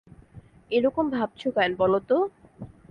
[0.71, 2.17] এরকম ভাবছ কেন বলো তো?